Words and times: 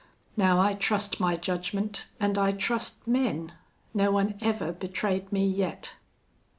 Now 0.35 0.59
I 0.59 0.73
trust 0.73 1.19
my 1.19 1.35
judgment 1.35 2.07
an' 2.19 2.35
I 2.35 2.53
trust 2.53 3.05
men. 3.07 3.53
No 3.93 4.09
one 4.09 4.33
ever 4.41 4.71
betrayed 4.71 5.31
me 5.31 5.45
yet." 5.47 5.95